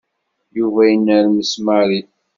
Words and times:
Yuba 0.57 0.81
inermes 0.95 1.51
Mary. 1.65 1.99